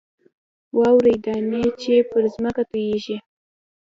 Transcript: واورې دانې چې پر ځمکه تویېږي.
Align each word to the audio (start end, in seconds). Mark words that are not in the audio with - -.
واورې 0.79 1.15
دانې 1.25 1.63
چې 1.81 1.93
پر 2.09 2.23
ځمکه 2.33 2.63
تویېږي. 2.71 3.17